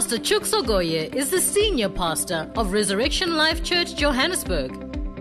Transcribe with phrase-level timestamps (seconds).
[0.00, 4.72] Pastor Chooks Ogoye is the senior pastor of Resurrection Life Church Johannesburg.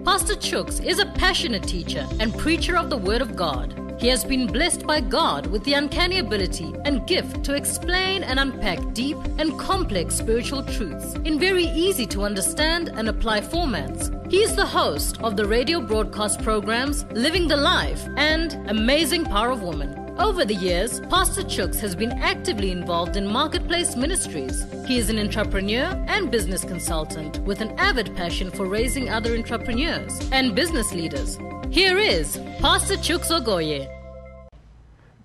[0.05, 3.75] Pastor Chooks is a passionate teacher and preacher of the Word of God.
[4.00, 8.39] He has been blessed by God with the uncanny ability and gift to explain and
[8.39, 14.09] unpack deep and complex spiritual truths in very easy to understand and apply formats.
[14.32, 19.52] He is the host of the radio broadcast programs Living the Life and Amazing Power
[19.52, 19.98] of Woman.
[20.20, 24.65] Over the years, Pastor Chooks has been actively involved in marketplace ministries.
[24.86, 30.19] He is an entrepreneur and business consultant with an avid passion for raising other entrepreneurs
[30.33, 31.37] and business leaders.
[31.69, 33.88] Here is Pastor Chooks Ogoye.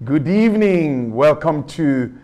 [0.05, 1.12] Good evening.
[1.12, 2.15] Welcome to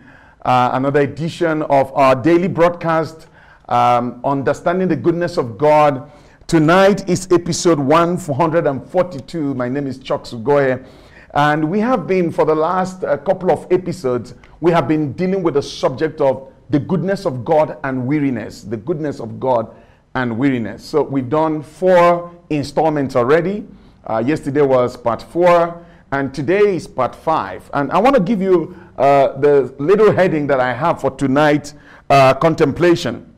[0.45, 3.27] uh, another edition of our daily broadcast,
[3.67, 6.09] um, Understanding the Goodness of God.
[6.47, 9.55] Tonight is episode 142.
[9.55, 10.85] My name is Chooks Ogoye.
[11.33, 15.43] And we have been, for the last uh, couple of episodes, we have been dealing
[15.43, 18.63] with the subject of the goodness of God and weariness.
[18.63, 19.73] The goodness of God
[20.13, 20.83] and weariness.
[20.83, 23.65] So we've done four installments already.
[24.05, 27.69] Uh, yesterday was part four, and today is part five.
[27.73, 31.73] And I want to give you uh, the little heading that I have for tonight
[32.09, 33.33] uh, contemplation.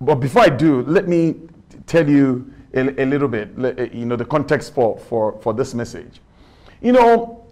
[0.00, 1.34] But before I do, let me
[1.86, 3.48] tell you a, a little bit,
[3.92, 6.20] you know, the context for, for, for this message.
[6.84, 7.46] You know,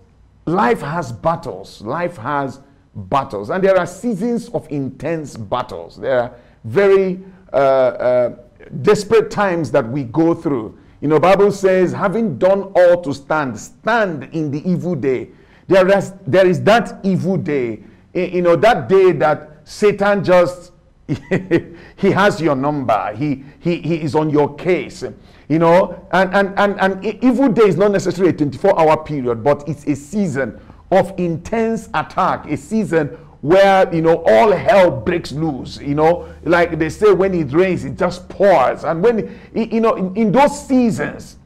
[0.45, 1.81] life has battles.
[1.81, 2.61] Life has
[2.95, 3.49] battles.
[3.49, 5.97] And there are seasons of intense battles.
[5.97, 7.19] There are very
[7.51, 8.37] uh, uh,
[8.83, 10.79] desperate times that we go through.
[11.01, 15.31] You know, Bible says, having done all to stand, stand in the evil day.
[15.67, 17.83] There is, there is that evil day.
[18.13, 20.73] You know, that day that Satan just,
[21.09, 23.15] he has your number.
[23.17, 25.03] He, he, he is on your case.
[25.53, 29.45] You know, and, and, and, and evil day is not necessarily a 24 hour period,
[29.45, 30.59] but it's a season
[30.91, 33.09] of intense attack, a season
[33.43, 35.79] where, you know, all hell breaks loose.
[35.79, 38.85] You know, like they say, when it rains, it just pours.
[38.85, 41.37] And when, you know, in, in those seasons,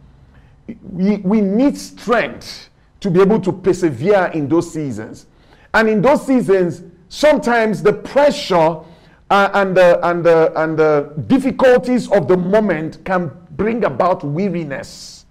[0.93, 5.27] we, we need strength to be able to persevere in those seasons.
[5.75, 8.83] And in those seasons, sometimes the pressure
[9.31, 15.27] uh, and, the, and, the, and the difficulties of the moment can bring about weariness.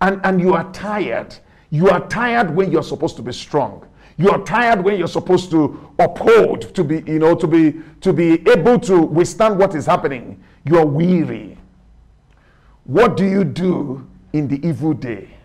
[0.00, 1.36] And, and you are tired.
[1.70, 3.86] You are tired when you're supposed to be strong.
[4.18, 8.12] You are tired when you're supposed to uphold, to be, you know, to be to
[8.12, 10.42] be able to withstand what is happening.
[10.64, 11.58] You are weary.
[12.84, 15.36] What do you do in the evil day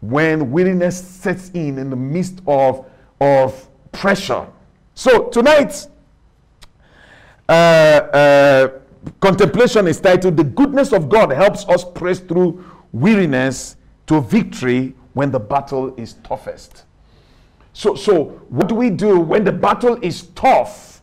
[0.00, 2.86] when weariness sets in in the midst of,
[3.20, 4.46] of pressure?
[4.94, 5.86] So tonight,
[7.48, 8.68] uh, uh,
[9.20, 13.76] contemplation is titled The Goodness of God Helps Us Press Through Weariness
[14.06, 16.84] to Victory When the Battle is Toughest.
[17.72, 21.00] So, so what do we do when the battle is tough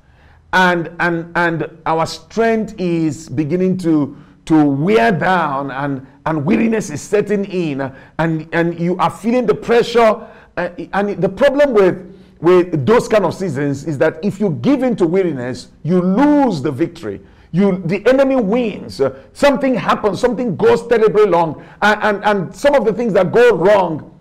[0.51, 7.01] and, and, and our strength is beginning to, to wear down and, and weariness is
[7.01, 10.27] setting in and, and you are feeling the pressure?
[10.57, 12.11] Uh, and the problem with
[12.41, 16.61] with those kind of seasons is that if you give in to weariness, you lose
[16.61, 17.21] the victory
[17.55, 18.99] you the enemy wins.
[18.99, 23.31] Uh, something happens something goes terribly wrong and, and, and some of the things that
[23.31, 24.11] go wrong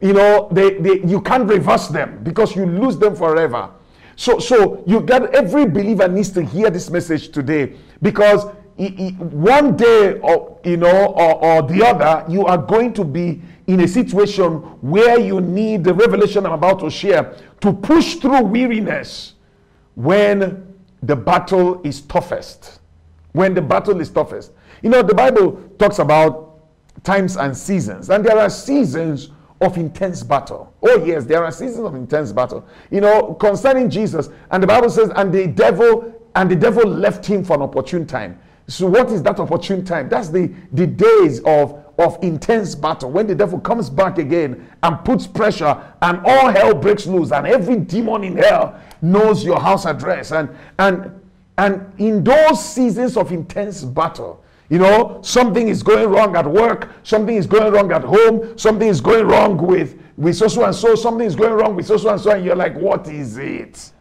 [0.00, 3.70] you know they, they you can't reverse them because you lose them forever.
[4.14, 8.44] So so you got every believer needs to hear this message today because
[8.76, 13.80] one day or you know or, or the other you are going to be in
[13.80, 19.32] a situation where you need the revelation i'm about to share to push through weariness
[19.94, 20.65] when
[21.06, 22.80] the battle is toughest.
[23.32, 24.52] When the battle is toughest.
[24.82, 26.60] You know, the Bible talks about
[27.04, 29.30] times and seasons, and there are seasons
[29.60, 30.72] of intense battle.
[30.82, 32.66] Oh, yes, there are seasons of intense battle.
[32.90, 37.24] You know, concerning Jesus, and the Bible says, and the devil, and the devil left
[37.24, 38.38] him for an opportune time.
[38.68, 40.08] So, what is that opportune time?
[40.08, 45.04] That's the, the days of of intense battle, when the devil comes back again and
[45.04, 49.86] puts pressure and all hell breaks loose and every demon in hell knows your house
[49.86, 50.48] address and
[50.78, 51.10] and
[51.58, 56.90] and in those seasons of intense battle you know something is going wrong at work
[57.02, 60.74] something is going wrong at home something is going wrong with with so so and
[60.74, 63.36] so something is going wrong with so so and so and you're like what is
[63.36, 63.92] it?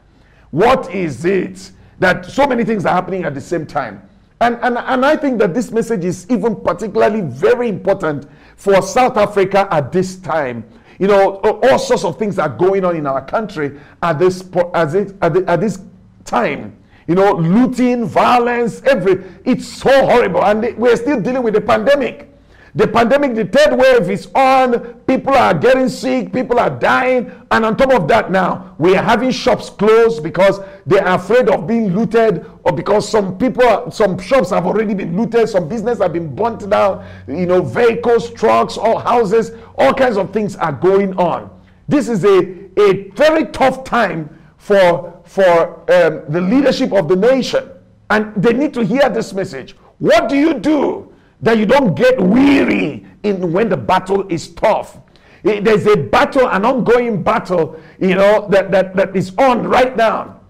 [0.51, 4.01] What is it that so many things are happening at the same time
[4.41, 8.27] and, and, and I think that this message is even particularly very important
[8.57, 10.65] for South Africa at this time.
[10.99, 14.43] You know, all sorts of things are going on in our country at this,
[14.73, 15.79] at this, at this
[16.23, 16.77] time.
[17.07, 20.43] You know, looting, violence, every it's so horrible.
[20.43, 22.34] And we're still dealing with the pandemic.
[22.75, 24.95] The pandemic, the third wave is on.
[25.07, 26.33] People are getting sick.
[26.33, 27.31] People are dying.
[27.49, 31.47] And on top of that, now we are having shops closed because they are afraid
[31.47, 35.99] of being looted or because some people, some shops have already been looted, some business
[35.99, 40.73] have been burnt down, you know, vehicles, trucks, all houses, all kinds of things are
[40.73, 41.49] going on.
[41.87, 47.69] This is a, a very tough time for, for um, the leadership of the nation.
[48.09, 49.77] And they need to hear this message.
[49.99, 51.14] What do you do
[51.45, 54.97] that you don't get weary in when the battle is tough?
[55.45, 59.95] Eh, there's a battle, an ongoing battle, you know, that, that, that is on right
[59.95, 60.41] now.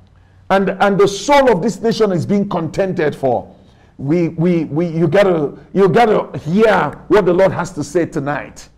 [0.50, 3.54] And, and the soul of this nation is being contended for.
[3.98, 8.70] We, we, we, you gotta, you gotta hear what the Lord has to say tonight.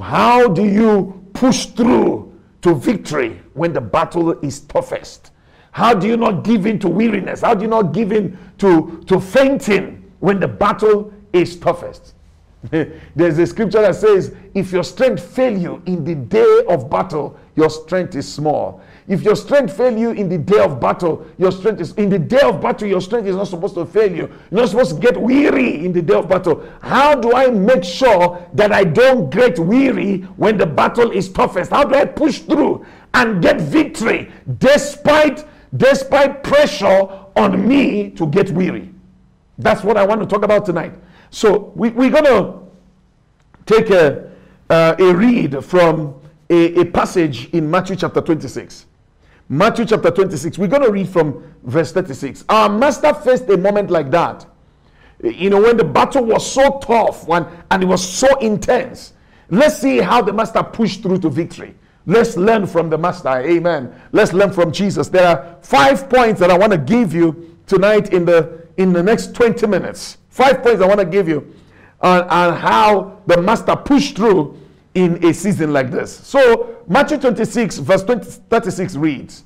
[0.00, 5.32] How do you push through to victory when the battle is toughest?
[5.72, 7.40] How do you not give in to weariness?
[7.40, 12.14] How do you not give in to, to fainting when the battle is toughest?
[12.70, 17.38] There's a scripture that says, if your strength fail you in the day of battle,
[17.54, 18.82] your strength is small.
[19.06, 22.18] If your strength fail you in the day of battle, your strength is in the
[22.18, 24.28] day of battle, your strength is not supposed to fail you.
[24.50, 26.68] You're not supposed to get weary in the day of battle.
[26.82, 31.70] How do I make sure that I don't get weary when the battle is toughest?
[31.70, 32.84] How do I push through
[33.14, 35.46] and get victory despite
[35.76, 38.92] despite pressure on me to get weary?
[39.58, 40.92] That's what I want to talk about tonight.
[41.30, 42.60] So we, we're going to
[43.66, 44.30] take a,
[44.70, 46.20] uh, a read from
[46.50, 48.86] a, a passage in Matthew chapter 26.
[49.48, 50.58] Matthew chapter 26.
[50.58, 52.44] We're going to read from verse 36.
[52.48, 54.46] Our master faced a moment like that.
[55.22, 59.14] You know, when the battle was so tough and, and it was so intense.
[59.50, 61.74] Let's see how the master pushed through to victory.
[62.06, 63.28] Let's learn from the master.
[63.28, 63.94] Amen.
[64.12, 65.08] Let's learn from Jesus.
[65.08, 69.02] There are five points that I want to give you tonight in the in the
[69.02, 70.18] next 20 minutes.
[70.38, 71.52] Five points I want to give you
[72.00, 74.56] on, on how the master pushed through
[74.94, 76.16] in a season like this.
[76.16, 79.44] So, Matthew 26, verse 20, 36 reads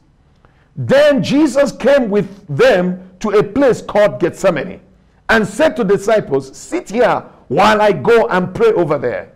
[0.77, 4.83] Then Jesus came with them to a place called Gethsemane
[5.31, 9.33] and said to disciples, Sit here while I go and pray over there.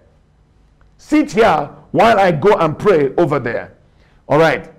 [0.98, 3.72] Sit here while I go and pray over there.
[4.28, 4.70] All right.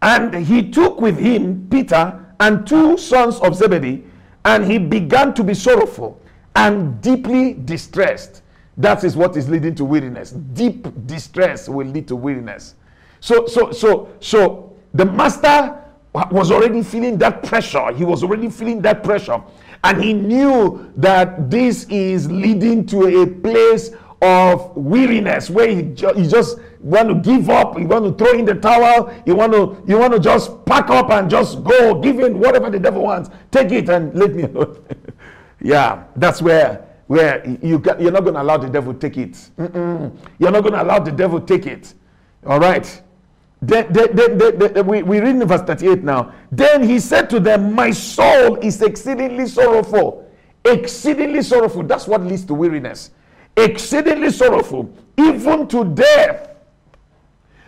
[0.00, 4.04] And he took with him Peter and two sons of Zebedee
[4.44, 6.20] and he began to be sorrowful
[6.56, 8.42] and deeply distressed.
[8.76, 10.30] That is what is leading to weariness.
[10.30, 12.74] Deep distress will lead to weariness.
[13.20, 15.78] So, so, so, so the master
[16.30, 17.92] was already feeling that pressure.
[17.92, 19.42] He was already feeling that pressure.
[19.84, 23.90] And he knew that this is leading to a place
[24.22, 28.38] of weariness where he, ju- he just want to give up you want to throw
[28.38, 32.00] in the towel you want to you want to just pack up and just go
[32.00, 33.30] give in whatever the devil wants.
[33.50, 34.82] Take it and let me alone.
[35.64, 39.32] Yeah that's where where you got, you're not going to allow the devil take it.
[39.58, 40.16] Mm-mm.
[40.38, 41.92] you're not going to allow the devil take it.
[42.46, 43.02] All right?
[43.60, 46.32] Then, then, then, then, we, we read in verse 38 now.
[46.50, 50.26] Then he said to them my soul is exceedingly sorrowful.
[50.64, 51.82] Exceedingly sorrowful.
[51.82, 53.10] That's what leads to weariness
[53.56, 56.50] exceedingly sorrowful, even to death.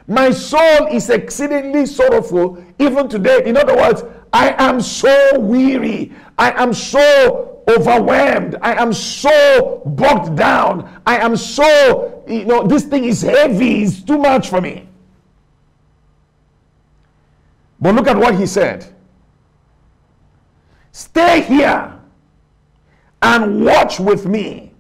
[0.06, 3.42] My soul is exceedingly sorrowful, even to death.
[3.44, 4.02] In other words,
[4.32, 6.12] I am so weary.
[6.38, 8.56] I am so overwhelmed.
[8.60, 11.00] I am so bogged down.
[11.06, 13.84] I am so, you know, this thing is heavy.
[13.84, 14.88] It's too much for me.
[17.81, 18.86] But look at what he said.
[20.92, 21.98] Stay here
[23.22, 24.73] and watch with me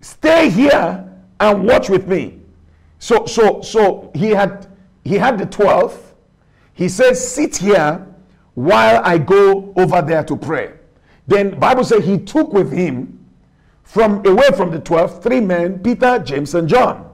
[0.00, 2.40] stay here and watch with me.
[2.98, 4.66] So, so, so he had
[5.04, 6.14] he had the 12.
[6.74, 8.06] He says, sit here
[8.54, 10.72] while I go over there to pray.
[11.26, 13.24] Then Bible says he took with him
[13.82, 17.08] from away from the 12, three men, Peter, James, and John.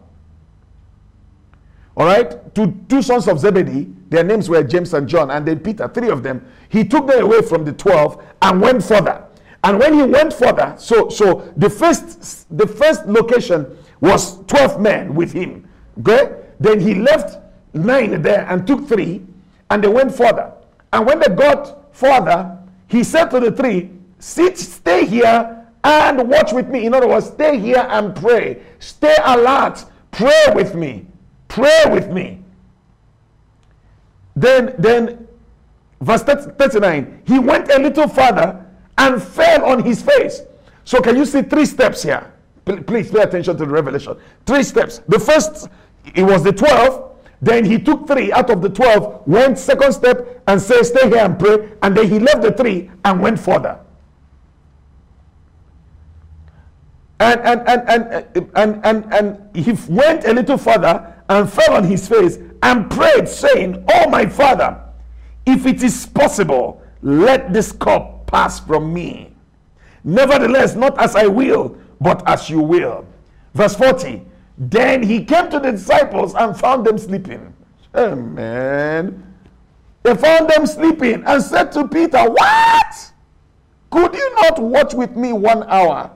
[1.97, 5.61] All right, two, two sons of Zebedee, their names were James and John, and then
[5.61, 6.45] Peter, three of them.
[6.71, 9.25] He took them away from the 12 and went further.
[9.65, 15.15] And when he went further, so so the first the first location was 12 men
[15.15, 15.69] with him.
[16.01, 16.37] Okay?
[16.59, 17.39] Then he left
[17.73, 19.23] nine there and took three,
[19.71, 20.53] and they went further.
[20.93, 26.53] And when they got further, he said to the three, Sit, stay here and watch
[26.53, 26.87] with me.
[26.87, 28.63] In other words, stay here and pray.
[28.79, 29.85] Stay alert.
[30.11, 31.07] Pray with me.
[31.49, 32.43] Pray with me.
[34.37, 35.27] Then, then,
[36.01, 38.62] verse 39, he went a little further
[38.99, 40.43] and fell on his face.
[40.85, 42.33] So, can you see three steps here?
[42.65, 44.17] Please pay attention to the revelation.
[44.47, 45.01] Three steps.
[45.09, 45.69] The first,
[46.15, 47.11] it was the 12.
[47.41, 51.19] Then he took three out of the 12, went second step and said, Stay here
[51.19, 51.73] and pray.
[51.83, 53.81] And then he left the three and went further.
[57.19, 61.85] And, and, and, and, and, and, and he went a little further and fell on
[61.85, 64.81] his face and prayed, saying, Oh, my father,
[65.45, 69.33] if it is possible, let this cup pass from me.
[70.03, 73.07] Nevertheless, not as I will, but as you will.
[73.55, 74.23] Verse 40
[74.59, 77.55] Then he came to the disciples and found them sleeping.
[77.95, 79.23] Amen.
[80.03, 83.13] They found them sleeping and said to Peter, What?
[83.91, 86.11] Could you not watch with me one hour?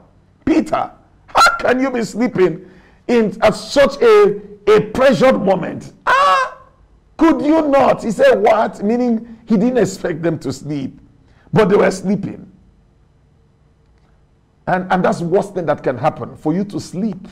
[0.44, 0.90] Peter,
[1.26, 2.68] how can you be sleeping
[3.06, 5.92] in at such a, a pressured moment?
[6.06, 6.58] Ah,
[7.16, 8.02] could you not?
[8.02, 8.82] He said, What?
[8.82, 10.98] Meaning he didn't expect them to sleep,
[11.56, 12.52] but they were sleeping.
[14.66, 17.28] And, and that's the worst thing that can happen for you to sleep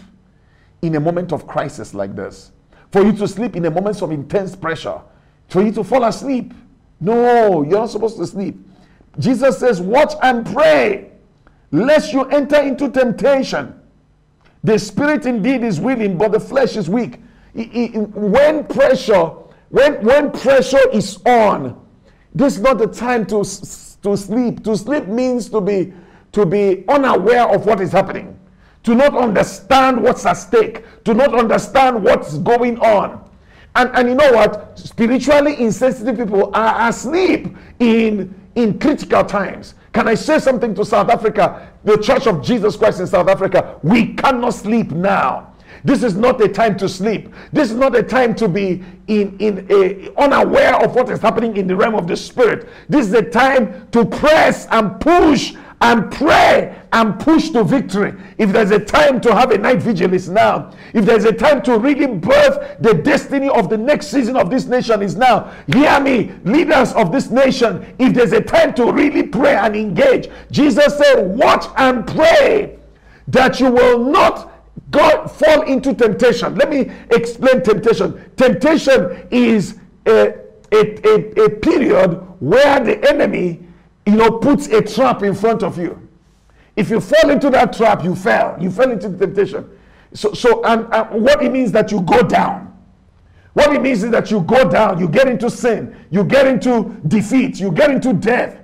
[0.82, 2.52] in a moment of crisis like this,
[2.90, 5.00] for you to sleep in a moment of intense pressure,
[5.48, 6.54] for you to fall asleep.
[7.00, 8.56] No, you're not supposed to sleep.
[9.18, 11.10] Jesus says, Watch and pray,
[11.70, 13.78] lest you enter into temptation.
[14.62, 17.20] The spirit indeed is willing, but the flesh is weak.
[17.52, 19.32] When pressure,
[19.68, 21.84] when, when pressure is on,
[22.34, 23.44] this is not the time to,
[24.04, 24.62] to sleep.
[24.64, 25.92] To sleep means to be
[26.32, 28.38] to be unaware of what is happening,
[28.82, 33.30] to not understand what's at stake, to not understand what's going on.
[33.76, 34.76] And, and you know what?
[34.76, 39.74] Spiritually insensitive people are asleep in, in critical times.
[39.92, 43.78] Can I say something to South Africa, the Church of Jesus Christ in South Africa?
[43.84, 45.53] We cannot sleep now.
[45.84, 47.32] This is not a time to sleep.
[47.52, 51.58] This is not a time to be in, in a, unaware of what is happening
[51.58, 52.68] in the realm of the spirit.
[52.88, 58.14] This is a time to press and push and pray and push to victory.
[58.38, 60.72] If there's a time to have a night vigil, it's now.
[60.94, 64.64] If there's a time to really birth the destiny of the next season of this
[64.64, 65.52] nation, is now.
[65.66, 67.94] Hear me, leaders of this nation.
[67.98, 72.78] If there's a time to really pray and engage, Jesus said, Watch and pray
[73.28, 74.53] that you will not
[74.94, 76.54] go fall into temptation.
[76.54, 78.30] Let me explain temptation.
[78.36, 80.34] Temptation is a,
[80.72, 83.60] a, a, a period where the enemy
[84.06, 86.00] you know, puts a trap in front of you.
[86.76, 88.56] If you fall into that trap, you fell.
[88.60, 89.68] You fell into temptation.
[90.12, 92.72] So, so and, and what it means that you go down.
[93.54, 97.00] What it means is that you go down, you get into sin, you get into
[97.06, 98.58] defeat, you get into death.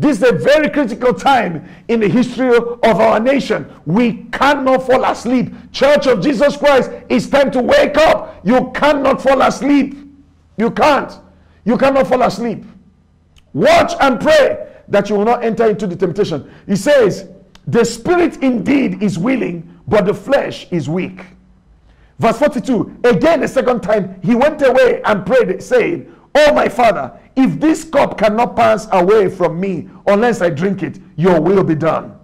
[0.00, 3.70] This is a very critical time in the history of our nation.
[3.84, 5.52] We cannot fall asleep.
[5.72, 8.40] Church of Jesus Christ, it's time to wake up.
[8.42, 9.94] You cannot fall asleep.
[10.56, 11.12] You can't.
[11.66, 12.64] You cannot fall asleep.
[13.52, 16.50] Watch and pray that you will not enter into the temptation.
[16.66, 17.28] He says,
[17.66, 21.26] The spirit indeed is willing, but the flesh is weak.
[22.18, 27.18] Verse 42 Again, the second time, he went away and prayed, saying, Oh, my father,
[27.40, 31.74] if this cup cannot pass away from me unless I drink it, your will be
[31.74, 32.16] done.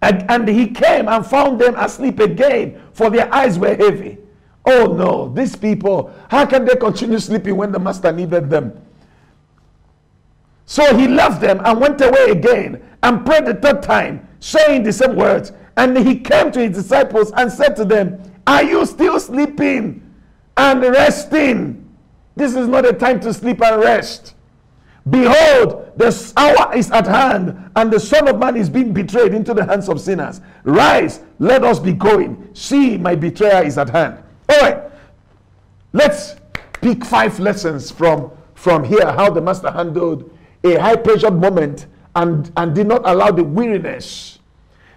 [0.00, 4.18] And, and he came and found them asleep again, for their eyes were heavy.
[4.66, 8.80] Oh no, these people, how can they continue sleeping when the master needed them?
[10.66, 14.92] So he left them and went away again and prayed the third time, saying the
[14.92, 15.52] same words.
[15.76, 20.10] And he came to his disciples and said to them, Are you still sleeping
[20.56, 21.83] and resting?
[22.36, 24.34] This is not a time to sleep and rest.
[25.08, 29.52] Behold, the hour is at hand, and the Son of Man is being betrayed into
[29.52, 30.40] the hands of sinners.
[30.64, 32.48] Rise, let us be going.
[32.54, 34.22] See, my betrayer is at hand.
[34.48, 34.82] All right,
[35.92, 36.36] let's
[36.80, 40.30] pick five lessons from, from here how the Master handled
[40.64, 41.86] a high pressured moment
[42.16, 44.38] and, and did not allow the weariness,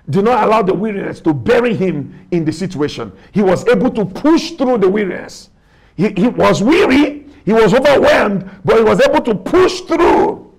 [0.10, 3.12] did not allow the weariness to bury him in the situation.
[3.34, 5.50] He was able to push through the weariness.
[5.96, 7.17] He, he was weary,
[7.48, 10.54] he was overwhelmed, but he was able to push through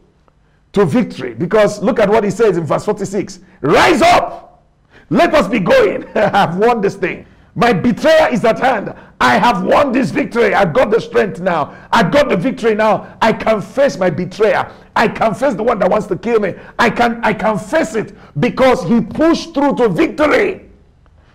[0.72, 1.34] to victory.
[1.34, 4.64] Because look at what he says in verse 46 Rise up,
[5.10, 6.08] let us be going.
[6.16, 7.26] I've won this thing.
[7.54, 8.94] My betrayer is at hand.
[9.20, 10.54] I have won this victory.
[10.54, 11.76] I've got the strength now.
[11.92, 13.18] I've got the victory now.
[13.20, 14.72] I can face my betrayer.
[14.96, 16.54] I can face the one that wants to kill me.
[16.78, 20.70] I can I can face it because he pushed through to victory.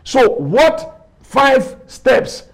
[0.03, 2.47] So what five steps,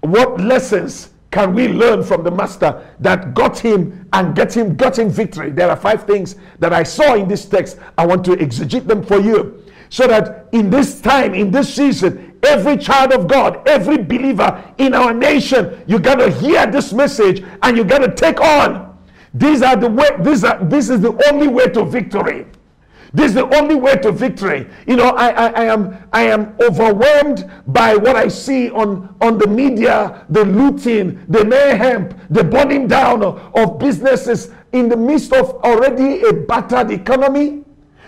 [0.00, 4.98] what lessons can we learn from the master that got him and get him got
[4.98, 5.50] him victory?
[5.50, 7.78] There are five things that I saw in this text.
[7.96, 12.38] I want to exegete them for you so that in this time, in this season,
[12.42, 17.42] every child of God, every believer in our nation, you got to hear this message
[17.62, 18.98] and you got to take on.
[19.32, 22.46] These are the way, these are, this is the only way to victory.
[23.14, 24.66] This is the only way to victory.
[24.86, 29.36] You know, I, I, I, am I am overwhelmed by what I see on, on
[29.36, 35.34] the media, the looting, the mayhem, the burning down of, of businesses in the midst
[35.34, 37.64] of already a battered economy.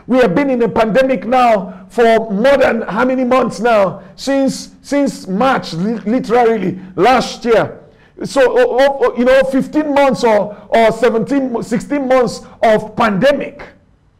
[0.06, 4.02] We have been in a pandemic now for more than how many months now?
[4.16, 7.80] Since since March, literally last year.
[8.22, 13.73] So, you know, 15 months or, or 17, 16 months of pandemic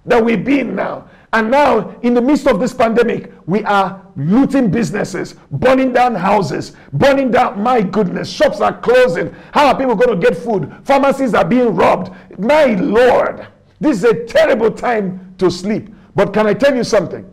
[0.07, 1.09] that we've been now.
[1.33, 6.77] And now, in the midst of this pandemic, we are looting businesses, burning down houses,
[6.93, 7.61] burning down.
[7.61, 9.35] My goodness, shops are closing.
[9.53, 10.73] How are people going to get food?
[10.85, 12.13] Pharmacies are being robbed.
[12.39, 13.49] My Lord,
[13.81, 15.93] this is a terrible time to sleep.
[16.15, 17.29] But can I tell you something?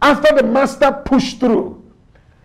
[0.00, 1.82] After the master pushed through,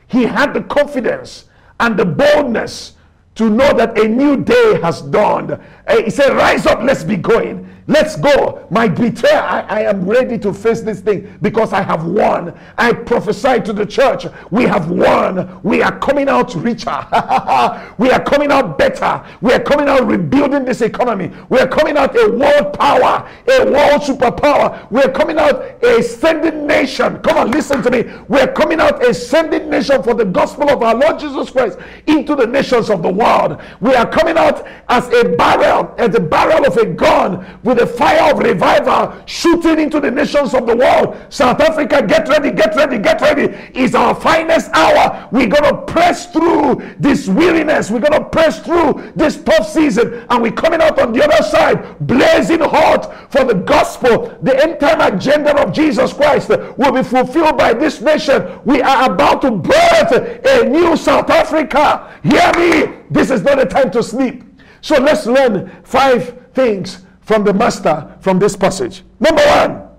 [0.08, 1.46] he had the confidence
[1.80, 2.94] and the boldness
[3.36, 5.60] to know that a new day has dawned.
[5.88, 7.65] Eh, he said, Rise up, let's be going.
[7.88, 8.66] Let's go.
[8.72, 12.58] My betrayer, I, I, am ready to face this thing because I have won.
[12.80, 14.26] I prophesy to the church.
[14.50, 15.62] We have won.
[15.62, 16.90] We are coming out richer.
[18.00, 19.24] we are coming out better.
[19.40, 21.32] We are coming out rebuilding this economy.
[21.50, 24.90] We are coming out a world power, a world superpower.
[24.90, 27.20] We are coming out a sending nation.
[27.20, 28.12] Come on, listen to me.
[28.28, 31.78] We are coming out a sending nation for the gospel of our Lord Jesus Christ
[32.08, 33.62] into the nations of the world.
[33.80, 37.98] We are coming out as a barrel, as a barrel of a gun with the
[37.98, 41.18] fire of revival shooting into the nations of the world.
[41.30, 43.44] South Africa, get ready, get ready, get ready.
[43.74, 45.28] It's our finest hour.
[45.32, 47.90] We're going to press through this weariness.
[47.90, 50.26] We're going to press through this tough season.
[50.30, 54.38] And we're coming out on the other side, blazing hot for the gospel.
[54.42, 58.60] The end time agenda of Jesus Christ will be fulfilled by this nation.
[58.66, 62.14] We are about to birth a new South Africa.
[62.24, 62.94] Hear me.
[63.10, 64.44] This is not a time to sleep.
[64.82, 69.04] So let's learn five things from the master from this passage.
[69.20, 69.90] Number one,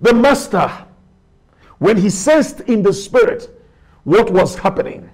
[0.00, 0.70] the master,
[1.78, 3.62] when he sensed in the spirit
[4.04, 5.08] what was happening,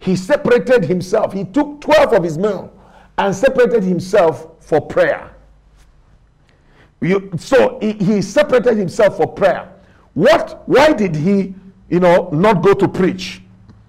[0.00, 1.32] he separated himself.
[1.32, 2.68] He took 12 of his men
[3.16, 5.30] and separated himself for prayer.
[7.00, 9.72] You, so he, he separated himself for prayer.
[10.14, 10.64] What?
[10.66, 11.54] Why did he,
[11.88, 13.40] you know, not go to preach?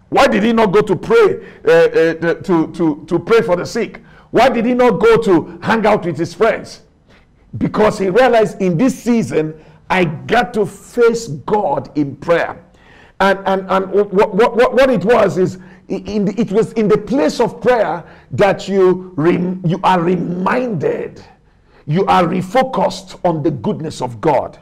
[0.09, 3.65] Why did he not go to pray uh, uh, to, to, to pray for the
[3.65, 4.02] sick?
[4.33, 6.81] Why did he not go to hang out with his friends?
[7.55, 12.65] Because he realized in this season, I got to face God in prayer.
[13.19, 16.97] And, and, and what, what, what it was is, in the, it was in the
[16.97, 21.23] place of prayer that you, rem, you are reminded,
[21.85, 24.59] you are refocused on the goodness of God.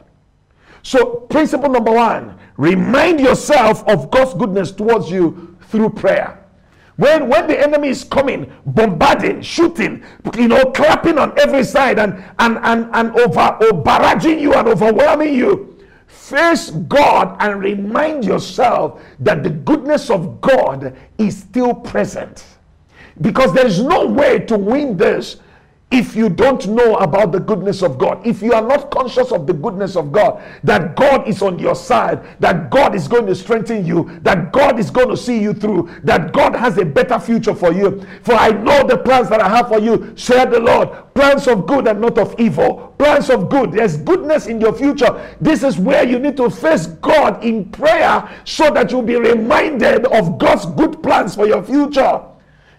[0.82, 6.41] So, principle number one remind yourself of God's goodness towards you through prayer.
[6.96, 10.04] When, when the enemy is coming, bombarding, shooting,
[10.36, 14.68] you know, clapping on every side and, and, and, and over, or barraging you and
[14.68, 22.44] overwhelming you, face God and remind yourself that the goodness of God is still present.
[23.20, 25.36] Because there is no way to win this
[25.92, 29.46] if you don't know about the goodness of God, if you are not conscious of
[29.46, 33.34] the goodness of God, that God is on your side, that God is going to
[33.34, 37.20] strengthen you, that God is going to see you through, that God has a better
[37.20, 38.04] future for you.
[38.22, 41.66] For I know the plans that I have for you, said the Lord, plans of
[41.66, 43.72] good and not of evil, plans of good.
[43.72, 45.36] There's goodness in your future.
[45.42, 50.06] This is where you need to face God in prayer so that you'll be reminded
[50.06, 52.22] of God's good plans for your future.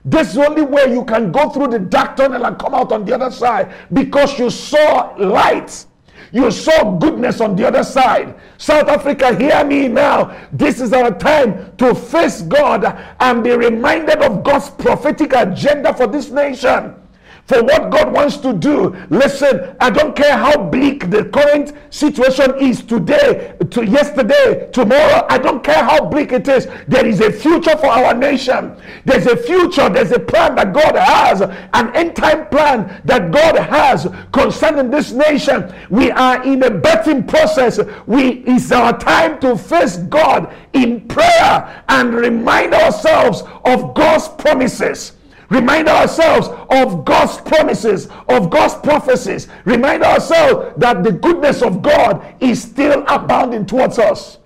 [0.05, 2.91] This is the only way you can go through the dark tunnel and come out
[2.91, 5.85] on the other side because you saw light.
[6.31, 8.35] You saw goodness on the other side.
[8.57, 10.35] South Africa, hear me now.
[10.51, 12.85] This is our time to face God
[13.19, 16.95] and be reminded of God's prophetic agenda for this nation
[17.45, 18.95] for what God wants to do.
[19.09, 25.25] Listen, I don't care how bleak the current situation is today, to yesterday, tomorrow.
[25.29, 26.67] I don't care how bleak it is.
[26.87, 28.75] There is a future for our nation.
[29.05, 29.89] There's a future.
[29.89, 35.11] There's a plan that God has, an end time plan that God has concerning this
[35.11, 35.73] nation.
[35.89, 37.79] We are in a betting process.
[38.07, 45.13] We it's our time to face God in prayer and remind ourselves of God's promises.
[45.53, 49.47] Remind ourselves of God's promises, of God's prophecies.
[49.65, 54.39] Remind ourselves that the goodness of God is still abounding towards us.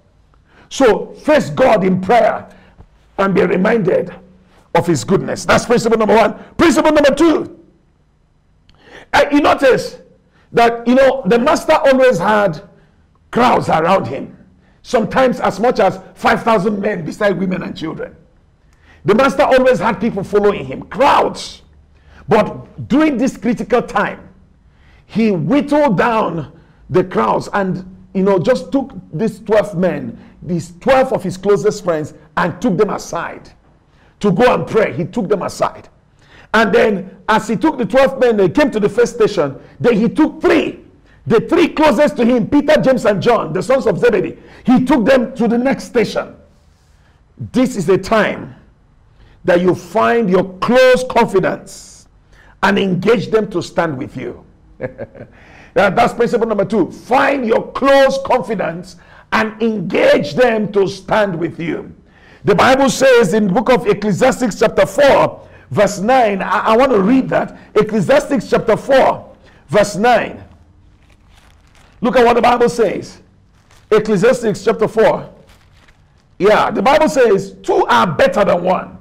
[0.67, 2.49] So face God in prayer
[3.17, 4.13] and be reminded
[4.75, 5.45] of his goodness.
[5.45, 6.43] That's principle number one.
[6.55, 7.57] Principle number two.
[9.13, 9.99] Uh, you notice
[10.51, 12.61] that, you know, the master always had
[13.31, 14.37] crowds around him.
[14.81, 18.13] Sometimes as much as 5,000 men beside women and children.
[19.07, 21.61] The master always had people following him, crowds.
[22.27, 24.27] But during this critical time,
[25.05, 26.51] he whittled down
[26.89, 31.85] the crowds and you know just took these 12 men, these 12 of his closest
[31.85, 33.49] friends, and took them aside
[34.19, 34.91] to go and pray.
[34.91, 35.87] He took them aside.
[36.53, 39.57] And then, as he took the 12 men, they came to the first station.
[39.79, 40.81] Then he took three,
[41.25, 44.37] the three closest to him, Peter, James, and John, the sons of Zebedee.
[44.65, 46.35] He took them to the next station.
[47.53, 48.55] This is the time
[49.47, 52.09] that you find your close confidence
[52.63, 54.43] and engage them to stand with you.
[55.73, 56.91] that's principle number two.
[56.91, 58.97] Find your close confidence
[59.31, 61.95] and engage them to stand with you.
[62.43, 66.91] The Bible says in the book of Ecclesiastes, chapter 4, verse 9, I, I want
[66.91, 67.57] to read that.
[67.73, 69.33] Ecclesiastes, chapter 4,
[69.69, 70.43] verse 9.
[72.01, 73.21] Look at what the Bible says.
[73.91, 75.33] Ecclesiastes, chapter 4.
[76.37, 78.96] Yeah, the Bible says, two are better than one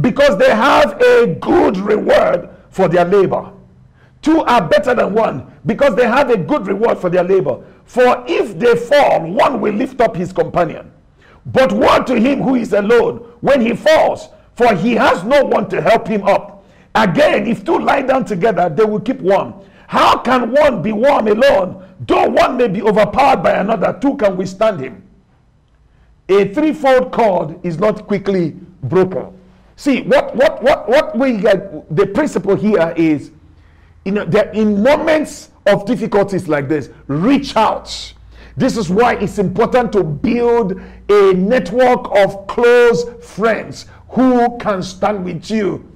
[0.00, 3.52] because they have a good reward for their labor.
[4.22, 7.62] Two are better than one because they have a good reward for their labor.
[7.84, 10.90] For if they fall, one will lift up his companion.
[11.46, 15.68] But woe to him who is alone when he falls, for he has no one
[15.68, 16.64] to help him up.
[16.94, 19.54] Again, if two lie down together, they will keep warm.
[19.88, 21.86] How can one be warm alone?
[22.00, 25.02] Though one may be overpowered by another, two can withstand him.
[26.28, 28.52] A threefold cord is not quickly
[28.82, 29.38] broken.
[29.76, 33.30] See, what what what what we get the principle here is
[34.04, 38.12] you know that in moments of difficulties like this, reach out.
[38.56, 45.24] This is why it's important to build a network of close friends who can stand
[45.24, 45.90] with you.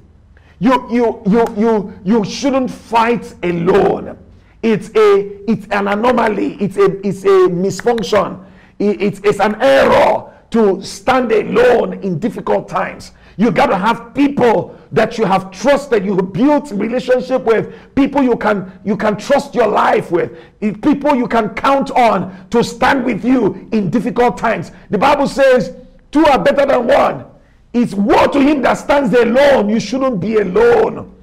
[0.59, 4.19] You you you you you shouldn't fight alone.
[4.61, 6.55] It's a it's an anomaly.
[6.61, 8.45] It's a it's a misfunction.
[8.81, 13.13] It, it's, it's an error to stand alone in difficult times.
[13.39, 18.37] You got to have people that you have trusted, you built relationship with, people you
[18.37, 23.25] can you can trust your life with, people you can count on to stand with
[23.25, 24.73] you in difficult times.
[24.91, 25.77] The Bible says,
[26.11, 27.27] two are better than one.
[27.73, 29.69] It's woe to him that stands alone.
[29.69, 31.15] You shouldn't be alone.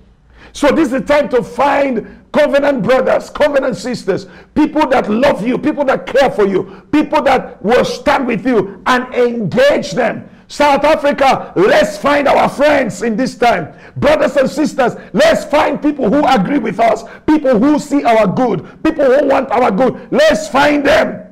[0.53, 5.57] So this is the time to find covenant brothers, covenant sisters, people that love you,
[5.57, 10.29] people that care for you, people that will stand with you and engage them.
[10.47, 13.73] South Africa, let's find our friends in this time.
[13.97, 18.83] Brothers and sisters, let's find people who agree with us, people who see our good,
[18.83, 20.07] people who want our good.
[20.11, 21.25] Let's find them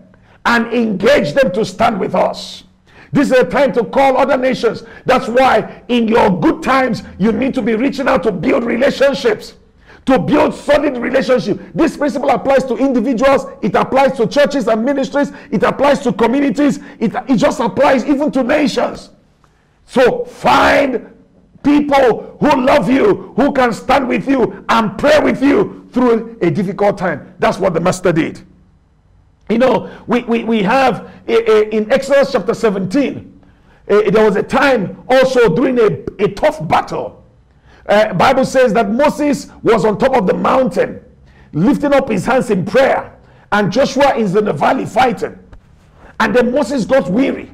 [0.46, 2.64] and engage them to stand with us.
[3.12, 4.84] This is a time to call other nations.
[5.06, 9.54] That's why in your good times, you need to be reaching out to build relationships
[10.06, 11.60] to build solid relationship.
[11.74, 16.80] This principle applies to individuals, it applies to churches and ministries, it applies to communities,
[17.00, 19.12] it, it just applies even to nations.
[19.86, 21.10] So find
[21.64, 26.52] people who love you, who can stand with you and pray with you through a
[26.52, 27.34] difficult time.
[27.40, 28.42] That's what the master did.
[29.50, 33.42] You know, we, we, we have a, a, in Exodus chapter 17,
[33.88, 37.23] a, there was a time also during a, a tough battle
[37.88, 41.04] uh, Bible says that Moses was on top of the mountain,
[41.52, 43.18] lifting up his hands in prayer,
[43.52, 45.38] and Joshua is in the valley fighting.
[46.20, 47.54] And then Moses got weary.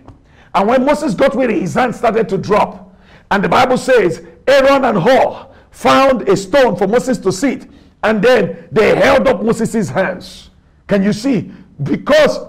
[0.53, 2.95] And when Moses got weary, his hands started to drop.
[3.31, 7.69] And the Bible says Aaron and Hur found a stone for Moses to sit.
[8.03, 10.49] And then they held up Moses' hands.
[10.87, 11.51] Can you see?
[11.83, 12.39] Because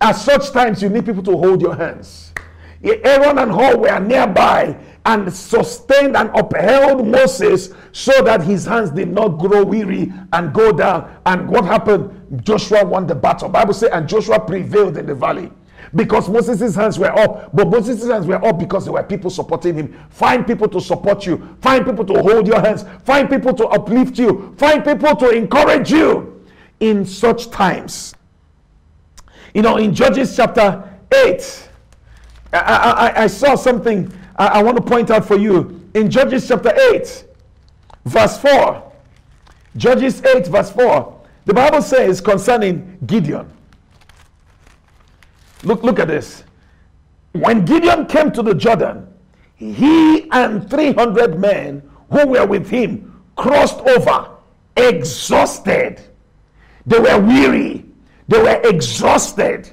[0.00, 2.32] at such times you need people to hold your hands.
[2.82, 9.08] Aaron and Hur were nearby and sustained and upheld Moses so that his hands did
[9.08, 11.16] not grow weary and go down.
[11.26, 12.44] And what happened?
[12.44, 13.48] Joshua won the battle.
[13.48, 15.50] Bible says, and Joshua prevailed in the valley
[15.94, 17.54] because Moses' hands were up.
[17.54, 20.06] But Moses' hands were up because there were people supporting him.
[20.10, 21.56] Find people to support you.
[21.60, 22.84] Find people to hold your hands.
[23.04, 24.54] Find people to uplift you.
[24.58, 26.44] Find people to encourage you
[26.80, 28.14] in such times.
[29.54, 31.68] You know, in Judges chapter 8,
[32.52, 36.48] I, I, I saw something I, I want to point out for you in Judges
[36.48, 37.26] chapter 8,
[38.06, 38.92] verse 4.
[39.76, 41.20] Judges 8, verse 4.
[41.44, 43.52] The Bible says concerning Gideon.
[45.62, 46.42] Look, look at this.
[47.32, 49.06] When Gideon came to the Jordan,
[49.56, 54.30] he and 300 men who were with him crossed over,
[54.74, 56.00] exhausted.
[56.86, 57.84] They were weary,
[58.26, 59.70] they were exhausted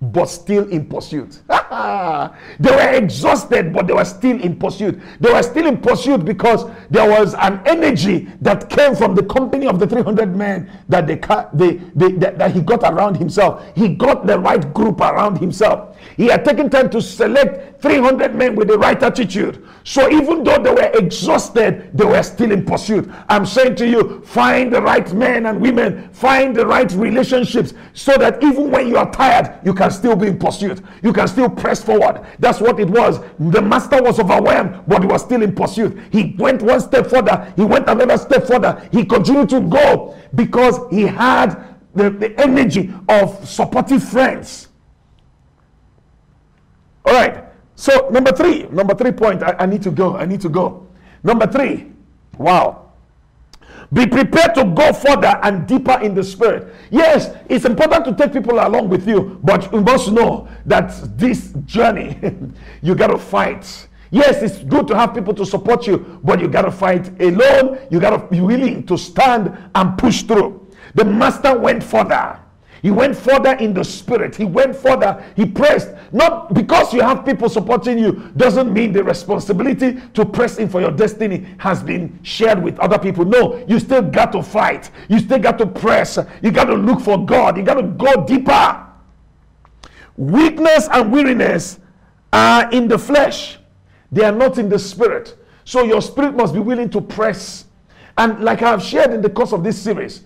[0.00, 1.40] but still in pursuit.
[1.48, 4.98] they were exhausted, but they were still in pursuit.
[5.20, 9.66] They were still in pursuit because there was an energy that came from the company
[9.66, 11.16] of the 300 men that, they,
[11.52, 13.62] they, they, that, that he got around himself.
[13.76, 15.98] He got the right group around himself.
[16.16, 19.66] He had taken time to select 300 men with the right attitude.
[19.84, 23.10] So even though they were exhausted, they were still in pursuit.
[23.28, 28.16] I'm saying to you, find the right men and women, find the right relationships so
[28.16, 30.80] that even when you are tired, you can can still be in pursuit.
[31.02, 32.24] You can still press forward.
[32.38, 33.20] That's what it was.
[33.38, 35.98] The master was overwhelmed, but he was still in pursuit.
[36.12, 37.52] He went one step further.
[37.56, 38.88] He went another step further.
[38.92, 44.68] He continued to go because he had the, the energy of supportive friends.
[47.04, 47.44] All right.
[47.74, 50.16] So, number three, number three point, I, I need to go.
[50.16, 50.86] I need to go.
[51.22, 51.90] Number three,
[52.38, 52.89] wow.
[53.92, 56.72] Be prepared to go further and deeper in the spirit.
[56.90, 61.52] Yes, it's important to take people along with you, but you must know that this
[61.66, 62.16] journey,
[62.82, 63.88] you got to fight.
[64.12, 67.78] Yes, it's good to have people to support you, but you got to fight alone.
[67.90, 70.68] You got to be willing to stand and push through.
[70.94, 72.38] The master went further.
[72.82, 74.34] He went further in the spirit.
[74.34, 75.24] He went further.
[75.36, 75.90] He pressed.
[76.12, 80.80] Not because you have people supporting you doesn't mean the responsibility to press in for
[80.80, 83.24] your destiny has been shared with other people.
[83.24, 84.90] No, you still got to fight.
[85.08, 86.18] You still got to press.
[86.42, 87.56] You got to look for God.
[87.56, 88.86] You got to go deeper.
[90.16, 91.80] Weakness and weariness
[92.32, 93.58] are in the flesh,
[94.12, 95.36] they are not in the spirit.
[95.64, 97.64] So your spirit must be willing to press.
[98.16, 100.22] And like I have shared in the course of this series,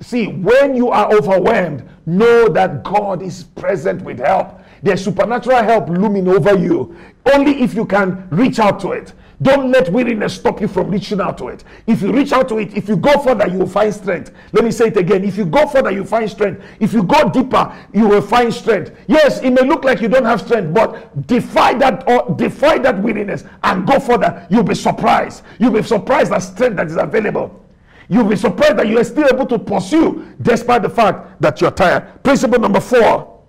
[0.00, 4.60] See, when you are overwhelmed, know that God is present with help.
[4.82, 6.96] There's supernatural help looming over you.
[7.32, 9.14] Only if you can reach out to it.
[9.42, 11.64] Don't let weariness stop you from reaching out to it.
[11.86, 14.32] If you reach out to it, if you go further, you will find strength.
[14.52, 15.24] Let me say it again.
[15.24, 16.62] If you go further, you find strength.
[16.80, 18.92] If you go deeper, you will find strength.
[19.08, 23.02] Yes, it may look like you don't have strength, but defy that or defy that
[23.02, 24.46] weariness and go further.
[24.50, 25.42] You'll be surprised.
[25.58, 27.63] You'll be surprised at strength that is available.
[28.08, 31.70] You'll be surprised that you are still able to pursue despite the fact that you're
[31.70, 32.22] tired.
[32.22, 33.40] Principle number four.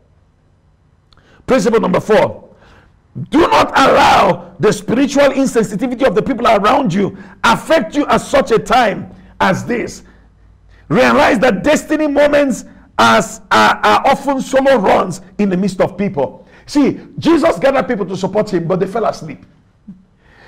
[1.46, 2.50] Principle number four.
[3.30, 8.52] Do not allow the spiritual insensitivity of the people around you affect you at such
[8.52, 10.04] a time as this.
[10.90, 12.66] Realize that destiny moments
[12.98, 16.48] as are, are often solo runs in the midst of people.
[16.66, 19.46] See, Jesus gathered people to support him, but they fell asleep.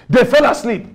[0.10, 0.88] They fell asleep.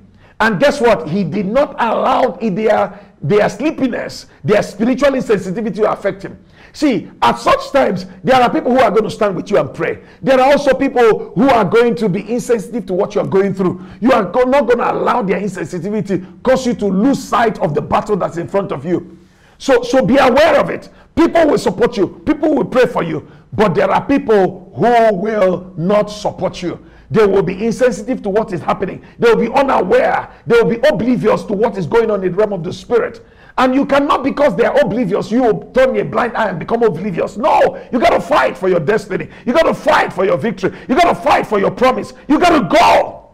[0.43, 1.09] And guess what?
[1.09, 6.37] He did not allow their, their sleepiness, their spiritual insensitivity to affect him.
[6.73, 9.73] See, at such times, there are people who are going to stand with you and
[9.73, 10.03] pray.
[10.21, 13.55] There are also people who are going to be insensitive to what you are going
[13.55, 13.87] through.
[14.01, 17.83] You are not going to allow their insensitivity cause you to lose sight of the
[17.83, 19.17] battle that's in front of you.
[19.59, 20.89] So, so be aware of it.
[21.15, 22.21] People will support you.
[22.27, 23.31] People will pray for you.
[23.53, 26.85] But there are people who will not support you.
[27.13, 29.05] They will be insensitive to what is happening.
[29.19, 30.31] They will be unaware.
[30.47, 33.23] They will be oblivious to what is going on in the realm of the spirit.
[33.59, 37.37] And you cannot, because they are oblivious, you turn a blind eye and become oblivious.
[37.37, 39.29] No, you got to fight for your destiny.
[39.45, 40.75] You got to fight for your victory.
[40.89, 42.15] You got to fight for your promise.
[42.29, 43.29] You got to go.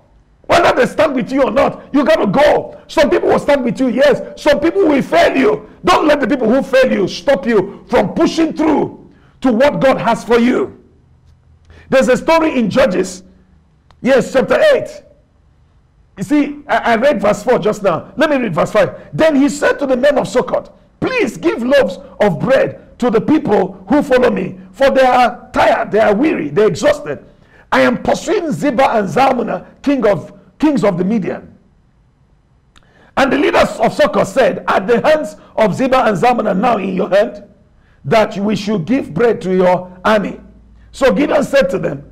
[0.47, 2.81] Whether they stand with you or not, you got to go.
[2.89, 4.43] Some people will stand with you, yes.
[4.43, 5.71] Some people will fail you.
[5.85, 9.09] Don't let the people who fail you stop you from pushing through
[9.43, 10.85] to what God has for you.
[11.91, 13.23] There's a story in Judges
[14.01, 15.03] Yes, chapter 8.
[16.19, 18.13] You see, I, I, read verse 4 just now.
[18.17, 19.11] Let me read verse 5.
[19.13, 23.21] Then he said to the men of Succoth, Please give loaves of bread to the
[23.21, 27.25] people who follow me, for they are tired, they are weary, they are exhausted.
[27.71, 31.57] I am pursuing Zebah and Zalmunna, king of kings of the Midian.
[33.17, 36.95] And the leaders of Succoth said, Are the hands of Zebah and Zalmunna now in
[36.95, 37.45] your hand,
[38.05, 40.41] that we should give bread to your army?
[40.91, 42.11] So Gideon said to them,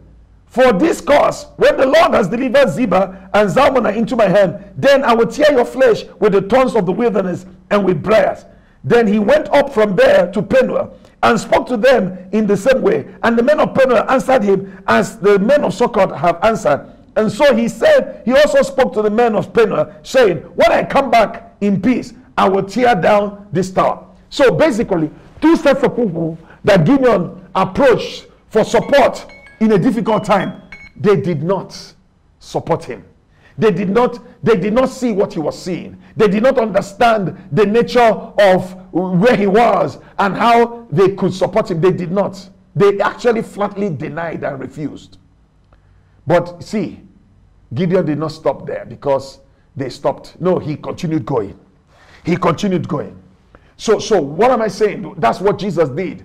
[0.56, 5.04] for this cause, when the Lord has delivered Zebah and Zalmunna into my hand, then
[5.04, 8.46] I will tear your flesh with the thorns of the wilderness and with briars.
[8.82, 12.80] Then he went up from there to Penuel and spoke to them in the same
[12.80, 13.06] way.
[13.22, 16.90] And the men of Penuel answered him as the men of Succoth have answered.
[17.16, 20.84] And so he said, he also spoke to the men of Penuel, saying, When I
[20.84, 24.06] come back in peace, I will tear down this tower.
[24.30, 25.10] So basically,
[25.42, 29.26] two sets of people that Gideon approached for support
[29.60, 30.62] in a difficult time,
[30.96, 31.94] they did not
[32.38, 33.04] support him.
[33.58, 36.00] They did not, they did not see what he was seeing.
[36.16, 41.70] They did not understand the nature of where he was and how they could support
[41.70, 41.80] him.
[41.80, 42.50] They did not.
[42.74, 45.18] They actually flatly denied and refused.
[46.26, 47.00] But see,
[47.72, 49.40] Gideon did not stop there because
[49.74, 50.38] they stopped.
[50.40, 51.58] No, he continued going.
[52.24, 53.22] He continued going.
[53.76, 55.14] So, so what am I saying?
[55.18, 56.24] That's what Jesus did.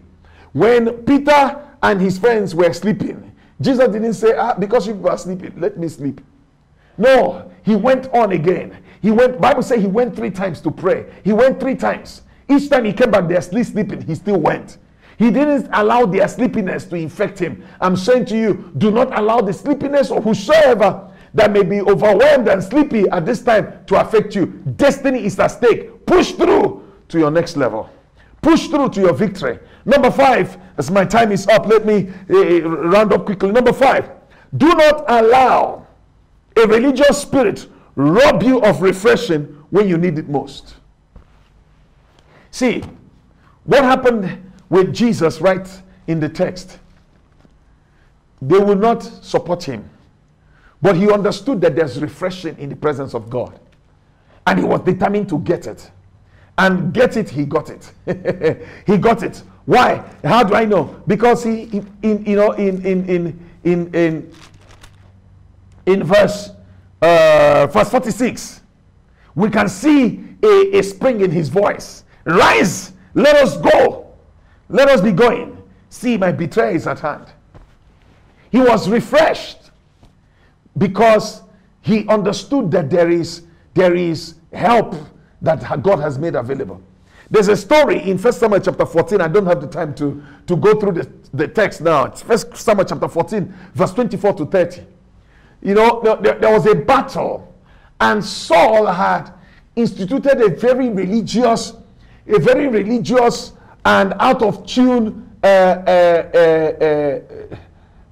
[0.54, 3.36] When Peter and his friends were sleeping.
[3.60, 6.22] Jesus didn't say, ah, because you are sleeping, let me sleep.
[6.98, 8.78] No, he went on again.
[9.02, 11.12] He went, Bible says he went three times to pray.
[11.24, 12.22] He went three times.
[12.50, 14.02] Each time he came back, they're still sleeping.
[14.02, 14.78] He still went.
[15.18, 17.64] He didn't allow their sleepiness to infect him.
[17.80, 22.48] I'm saying to you, do not allow the sleepiness of whosoever that may be overwhelmed
[22.48, 24.48] and sleepy at this time to affect you.
[24.76, 26.06] Destiny is at stake.
[26.06, 27.90] Push through to your next level.
[28.42, 29.60] Push through to your victory.
[29.86, 33.52] Number five, as my time is up, let me uh, round up quickly.
[33.52, 34.10] Number five,
[34.58, 35.88] do not allow
[36.56, 40.76] a religious spirit rob you of refreshing when you need it most.
[42.52, 42.84] See,
[43.64, 45.68] what happened with Jesus right
[46.08, 46.80] in the text?
[48.42, 49.90] They will not support him.
[50.82, 53.60] But he understood that there's refreshing in the presence of God.
[54.48, 55.92] And he was determined to get it.
[56.58, 57.92] And get it, he got it.
[58.88, 59.44] he got it.
[59.72, 60.04] Why?
[60.26, 61.02] How do I know?
[61.08, 64.34] Because he, in you know in in in in in,
[65.86, 66.50] in verse
[67.02, 68.64] uh, verse 46,
[69.34, 72.04] we can see a, a spring in his voice.
[72.26, 74.14] Rise, let us go.
[74.68, 75.58] Let us be going.
[75.90, 77.28] See, my betrayer is at hand.
[78.52, 79.72] He was refreshed
[80.78, 81.44] because
[81.80, 84.96] he understood that there is there is help
[85.42, 86.82] that God has made available.
[87.32, 89.22] There's a story in First Samuel chapter 14.
[89.22, 92.04] I don't have the time to, to go through the, the text now.
[92.04, 94.84] It's First Samuel chapter 14, verse 24 to 30.
[95.62, 97.56] You know, there, there was a battle,
[98.02, 99.32] and Saul had
[99.78, 101.72] instituted a very religious,
[102.28, 103.54] a very religious
[103.86, 107.56] and out of tune uh, uh, uh, uh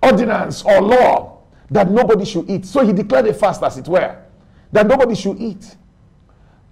[0.02, 2.66] ordinance or law that nobody should eat.
[2.66, 4.18] So he declared a fast, as it were,
[4.72, 5.76] that nobody should eat.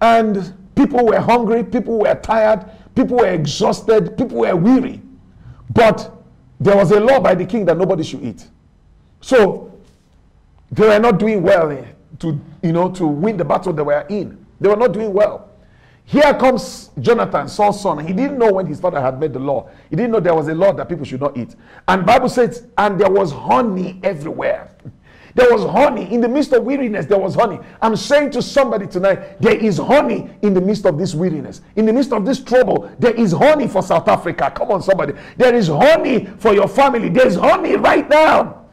[0.00, 2.64] And people were hungry, people were tired,
[2.94, 5.02] people were exhausted, people were weary.
[5.74, 6.14] But
[6.60, 8.46] there was a law by the king that nobody should eat.
[9.20, 9.76] So
[10.70, 11.84] they were not doing well eh,
[12.20, 14.46] to, you know, to win the battle they were in.
[14.60, 15.50] They were not doing well.
[16.04, 18.06] Here comes Jonathan, Saul's son.
[18.06, 19.68] He didn't know when his father had made the law.
[19.90, 21.56] He didn't know there was a law that people should not eat.
[21.88, 24.70] And Bible says, and there was honey everywhere.
[25.38, 27.06] There was honey in the midst of weariness.
[27.06, 27.60] There was honey.
[27.80, 31.60] I'm saying to somebody tonight, there is honey in the midst of this weariness.
[31.76, 34.50] In the midst of this trouble, there is honey for South Africa.
[34.52, 35.12] Come on, somebody.
[35.36, 37.08] There is honey for your family.
[37.08, 38.64] There's honey right now.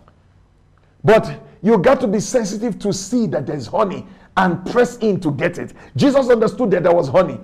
[1.03, 4.03] But you got to be sensitive to see that there's honey
[4.35, 5.71] and press in to get it.
[5.95, 7.39] Jesus understood that there was honey.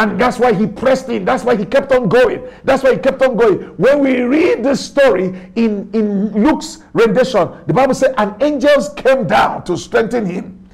[0.00, 1.26] And that's why he pressed in.
[1.26, 2.42] That's why he kept on going.
[2.64, 3.58] That's why he kept on going.
[3.76, 9.26] When we read this story in, in Luke's rendition, the Bible said, and angels came
[9.26, 10.66] down to strengthen him.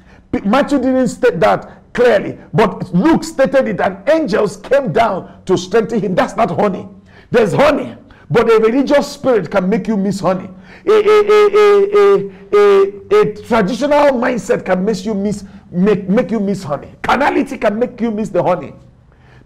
[0.45, 5.99] Matthew didn't state that clearly, but Luke stated it, and angels came down to strengthen
[5.99, 6.15] him.
[6.15, 6.87] That's not honey.
[7.29, 7.97] There's honey,
[8.29, 10.49] but a religious spirit can make you miss honey.
[10.85, 11.49] A, a, a,
[11.97, 16.93] a, a, a, traditional mindset can make you miss make, make you miss honey.
[17.01, 18.73] Carnality can make you miss the honey.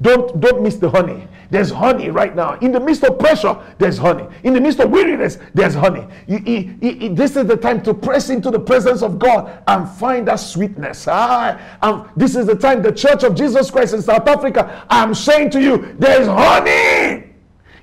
[0.02, 1.28] Don't, don't miss the honey.
[1.52, 2.54] There's honey right now.
[2.60, 4.26] In the midst of pressure, there's honey.
[4.44, 6.08] In the midst of weariness, there's honey.
[6.28, 9.88] You, you, you, this is the time to press into the presence of God and
[9.88, 11.08] find that sweetness.
[11.08, 15.14] Ah, and this is the time the Church of Jesus Christ in South Africa, I'm
[15.14, 17.31] saying to you, there's honey.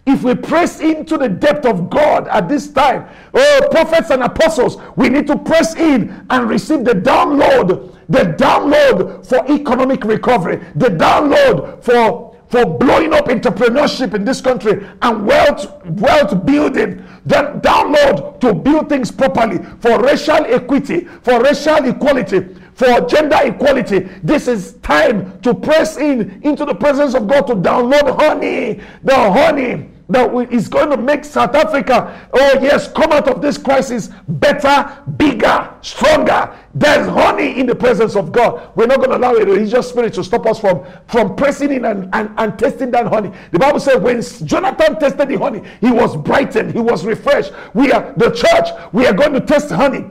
[0.09, 4.79] If we press into the depth of God at this time, oh, prophets and apostles,
[4.97, 10.89] we need to press in and receive the download, the download for economic recovery, the
[10.89, 17.05] download for for blowing up entrepreneurship in this country and wealth wealth building.
[17.27, 24.09] Then download to build things properly for racial equity for racial equality for gender equality.
[24.23, 29.15] This is time to press in into the presence of god to download honey the
[29.15, 34.09] honey that is going to make South Africa, oh yes, come out of this crisis
[34.27, 36.57] better, bigger, stronger.
[36.75, 38.75] There's honey in the presence of God.
[38.75, 41.85] We're not going to allow a religious spirit to stop us from, from pressing in
[41.85, 43.33] and, and, and tasting that honey.
[43.51, 47.53] The Bible says when Jonathan tasted the honey, he was brightened, he was refreshed.
[47.75, 50.05] We are the church, we are going to taste honey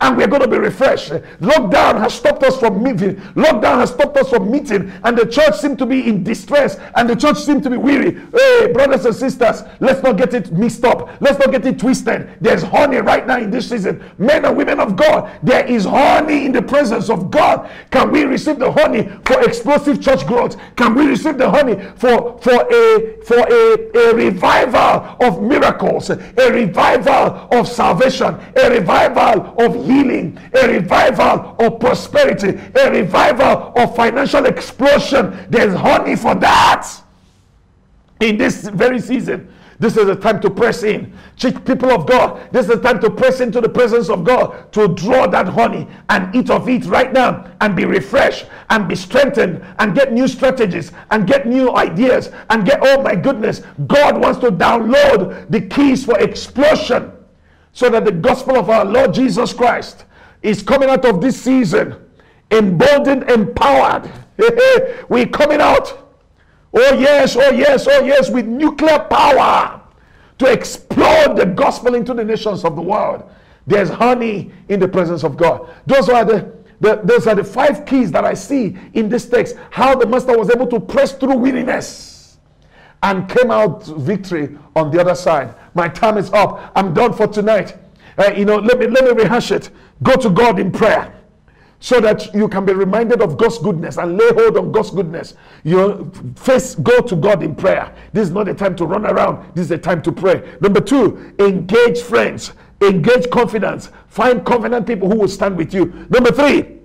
[0.00, 1.10] and we're going to be refreshed.
[1.40, 3.16] Lockdown has stopped us from meeting.
[3.34, 7.08] Lockdown has stopped us from meeting, and the church seemed to be in distress, and
[7.08, 8.12] the church seemed to be weary.
[8.32, 11.10] Hey, brothers and sisters, let's not get it mixed up.
[11.20, 12.30] Let's not get it twisted.
[12.40, 14.02] There's honey right now in this season.
[14.18, 17.70] Men and women of God, there is honey in the presence of God.
[17.90, 20.56] Can we receive the honey for explosive church growth?
[20.76, 26.16] Can we receive the honey for for a for a, a revival of miracles, a
[26.50, 34.46] revival of salvation, a revival of healing, a revival of prosperity, a revival of financial
[34.46, 35.46] explosion.
[35.50, 36.88] There's honey for that
[38.20, 39.52] in this very season.
[39.78, 41.10] This is the time to press in.
[41.38, 44.88] People of God, this is the time to press into the presence of God to
[44.88, 49.64] draw that honey and eat of it right now and be refreshed and be strengthened
[49.78, 54.38] and get new strategies and get new ideas and get, oh my goodness, God wants
[54.40, 57.10] to download the keys for explosion
[57.72, 60.04] so that the gospel of our Lord Jesus Christ
[60.42, 61.96] is coming out of this season
[62.50, 64.10] emboldened, empowered.
[65.08, 65.96] We're coming out.
[66.72, 69.80] Oh, yes, oh, yes, oh, yes, with nuclear power
[70.38, 73.28] to explode the gospel into the nations of the world.
[73.66, 75.68] There's honey in the presence of God.
[75.86, 79.56] Those are the, the, those are the five keys that I see in this text.
[79.70, 82.09] How the master was able to press through weariness
[83.02, 85.54] and came out victory on the other side.
[85.74, 86.72] My time is up.
[86.74, 87.76] I'm done for tonight.
[88.18, 89.70] Uh, you know, let me let me rehash it.
[90.02, 91.14] Go to God in prayer
[91.80, 95.34] so that you can be reminded of God's goodness and lay hold on God's goodness.
[95.64, 97.94] You face go to God in prayer.
[98.12, 99.54] This is not a time to run around.
[99.54, 100.56] This is a time to pray.
[100.60, 105.86] Number two, engage friends, engage confidence, find confident people who will stand with you.
[106.10, 106.76] Number three,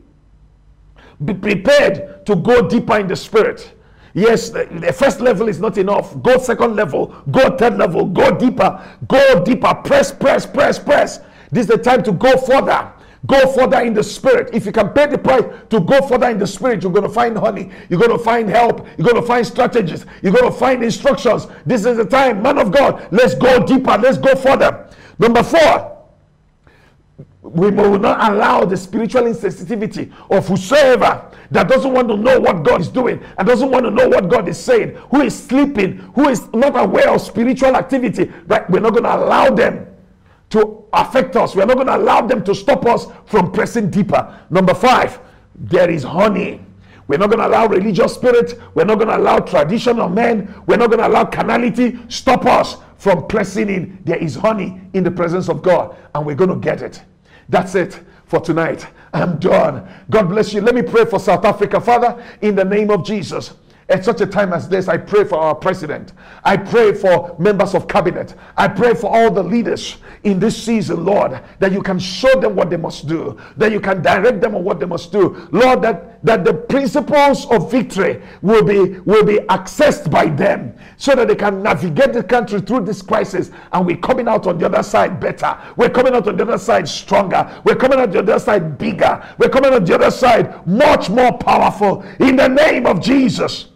[1.24, 3.74] be prepared to go deeper in the spirit.
[4.16, 6.22] Yes, the, the, first level is not enough.
[6.24, 11.20] Go second level, go third level, go deeper, go deeper, press, press, press, press.
[11.52, 12.94] This is the time to go further.
[13.28, 14.52] Go further in the spirit.
[14.54, 17.14] If you can pay the price to go further in the spirit, you're going to
[17.14, 17.72] find honey.
[17.90, 18.88] You're going to find help.
[18.98, 20.06] You're going to find strategies.
[20.22, 21.48] You're going to find instructions.
[21.66, 23.10] This is the time, man of God.
[23.12, 23.98] Let's go deeper.
[23.98, 24.90] Let's go further.
[25.20, 25.95] Number four,
[27.46, 32.64] we will not allow the spiritual insensitivity of whosoever that doesn't want to know what
[32.64, 35.98] God is doing and doesn't want to know what God is saying, who is sleeping,
[36.16, 38.68] who is not aware of spiritual activity, right?
[38.70, 39.86] We're not going to allow them
[40.50, 41.56] to affect us.
[41.56, 44.42] We're not going to allow them to stop us from pressing deeper.
[44.50, 45.20] Number five,
[45.54, 46.62] there is honey.
[47.08, 48.60] We're not going to allow religious spirit.
[48.74, 50.64] We're not going to allow traditional men.
[50.66, 54.00] We're not going to allow carnality stop us from pressing in.
[54.04, 57.04] There is honey in the presence of God, and we're going to get it.
[57.50, 58.88] That's it for tonight.
[59.14, 59.88] I'm done.
[60.10, 60.62] God bless you.
[60.62, 61.80] Let me pray for South Africa.
[61.80, 63.54] Father, in the name of Jesus.
[63.88, 66.14] At such a time as this, I pray for our president.
[66.44, 68.34] I pray for members of cabinet.
[68.58, 72.56] I pray for all the leaders in this season, Lord, that you can show them
[72.56, 75.48] what they must do, that you can direct them on what they must do.
[75.52, 81.14] Lord, that, that the principles of victory will be, will be accessed by them so
[81.16, 83.52] that they can navigate the country through this crisis.
[83.72, 85.58] And we're coming out on the other side better.
[85.78, 87.62] We're coming out on the other side stronger.
[87.64, 89.24] We're coming out on the other side bigger.
[89.38, 93.68] We're coming out on the other side much more powerful in the name of Jesus.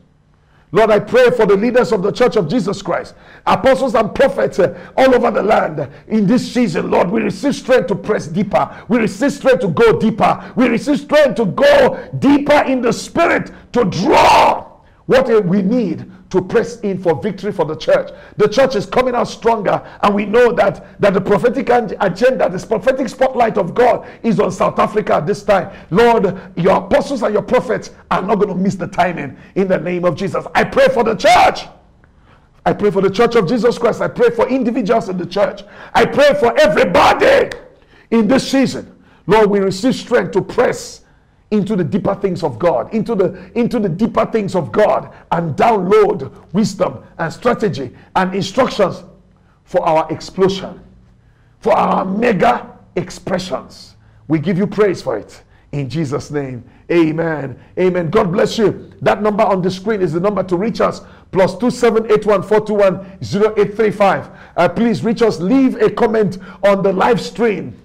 [0.72, 3.16] Lord, I pray for the leaders of the Church of Jesus Christ,
[3.46, 6.92] apostles and prophets uh, all over the land in this season.
[6.92, 8.70] Lord, we receive strength to press deeper.
[8.88, 10.54] We receive strength to go deeper.
[10.56, 14.68] We receive strength to go deeper in the spirit to draw
[15.08, 18.12] what we need to press in for victory for the church.
[18.38, 22.66] The church is coming out stronger, and we know that, that the prophetic agenda, this
[22.66, 25.76] prophetic spotlight of God is on South Africa at this time.
[25.90, 29.80] Lord, your apostles and your prophets are not going to miss the timing in the
[29.80, 30.46] name of Jesus.
[30.54, 31.68] I pray for the church.
[32.66, 34.02] I pray for the church of Jesus Christ.
[34.02, 35.64] I pray for individuals in the church.
[35.94, 37.50] I pray for everybody
[38.12, 38.96] in this season.
[39.26, 41.06] Lord, we receive strength to press
[41.52, 45.56] into the deeper things of God, into the into the deeper things of God, and
[45.56, 49.04] download wisdom and strategy and instructions
[49.64, 50.80] for our explosion,
[51.60, 53.96] for our mega expressions.
[54.28, 55.44] We give you praise for it.
[55.72, 57.60] In Jesus' name, amen.
[57.78, 58.10] Amen.
[58.10, 58.92] God bless you.
[59.02, 61.02] That number on the screen is the number to reach us.
[61.32, 65.40] Plus 2781 uh, please reach us.
[65.40, 67.76] Leave a comment on the live stream.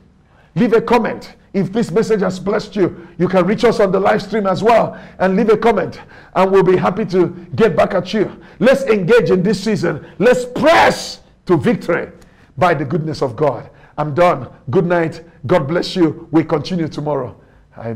[0.55, 1.35] Leave a comment.
[1.55, 4.61] If this message has blessed you, you can reach us on the live stream as
[4.61, 6.00] well and leave a comment,
[6.34, 8.42] and we'll be happy to get back at you.
[8.59, 10.05] Let's engage in this season.
[10.18, 12.11] Let's press to victory
[12.59, 13.70] by the goodness of God.
[13.96, 14.48] I'm done.
[14.70, 15.22] Good night.
[15.46, 16.26] God bless you.
[16.32, 17.36] We continue tomorrow.
[17.76, 17.94] I-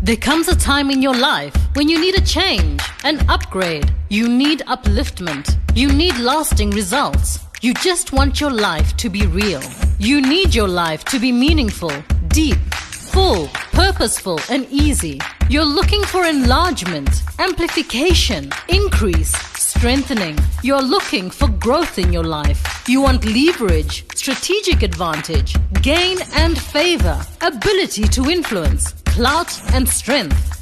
[0.00, 3.92] there comes a time in your life when you need a change, an upgrade.
[4.08, 5.56] You need upliftment.
[5.74, 7.40] You need lasting results.
[7.64, 9.62] You just want your life to be real.
[10.00, 11.92] You need your life to be meaningful,
[12.26, 15.20] deep, full, purposeful, and easy.
[15.48, 20.36] You're looking for enlargement, amplification, increase, strengthening.
[20.64, 22.82] You're looking for growth in your life.
[22.88, 30.61] You want leverage, strategic advantage, gain and favor, ability to influence, clout and strength.